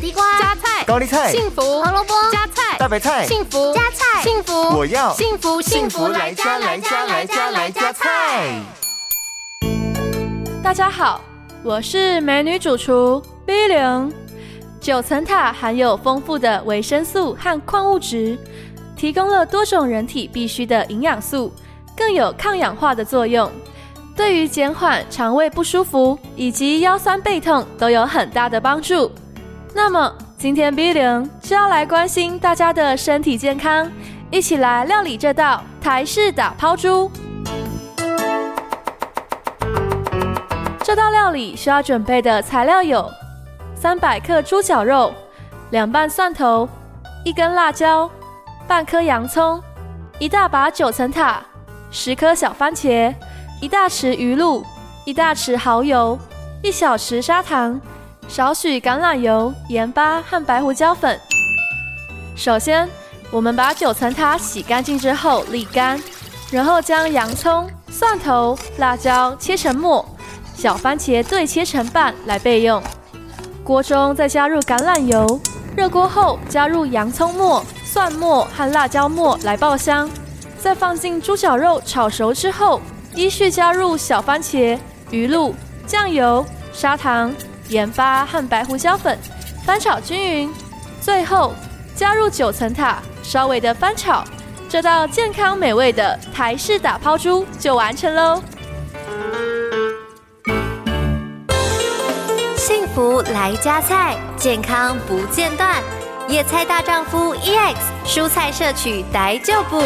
[0.00, 8.62] 地瓜、加菜、高丽菜、幸福、胡萝卜、加菜、大白菜、幸福、加菜、幸福，我要幸福幸福来加来加来加来加菜。
[10.62, 11.20] 大家好，
[11.62, 14.10] 我是美女主厨 B 零。
[14.80, 18.38] 九层塔含有丰富的维生素和矿物质，
[18.96, 21.52] 提供了多种人体必需的营养素，
[21.94, 23.52] 更有抗氧化的作用，
[24.16, 29.12] 对于减缓肠胃不舒服以及腰酸背痛都有很大的帮助。
[29.72, 33.90] 那么今天 B 零就要来关心大家的身体健康，
[34.30, 37.10] 一起来料理这道台式打抛猪。
[40.82, 43.08] 这道料理需要准备的材料有。
[43.74, 45.14] 三百克猪脚肉，
[45.70, 46.68] 两瓣蒜头，
[47.24, 48.10] 一根辣椒，
[48.66, 49.62] 半颗洋葱，
[50.18, 51.42] 一大把九层塔，
[51.90, 53.14] 十颗小番茄，
[53.60, 54.62] 一大匙鱼露，
[55.06, 56.18] 一大匙蚝油，
[56.62, 57.80] 一小匙砂糖，
[58.30, 61.18] 少许橄榄油、盐巴和白胡椒粉。
[62.36, 62.88] 首先，
[63.28, 66.00] 我们把九层塔洗干净之后沥干，
[66.48, 70.08] 然后将洋葱、蒜头、辣椒切成末，
[70.54, 72.80] 小番茄对切成瓣来备用。
[73.64, 75.40] 锅中再加入橄榄油，
[75.76, 80.08] 热锅后加入洋葱末、蒜末和辣椒末来爆香，
[80.56, 82.80] 再放进猪脚肉炒熟之后，
[83.12, 84.78] 依序加入小番茄、
[85.10, 85.52] 鱼露、
[85.84, 87.34] 酱油、砂糖、
[87.70, 89.16] 盐巴和白胡椒粉，
[89.64, 90.52] 翻炒均匀。
[91.00, 91.54] 最后
[91.94, 94.24] 加入九层塔，稍微的翻炒，
[94.68, 98.42] 这道健康美味的台式打抛猪就完成喽。
[102.56, 105.82] 幸福来加菜，健康不间断。
[106.28, 107.74] 野菜大丈夫 EX，
[108.04, 109.80] 蔬菜摄取逮就补。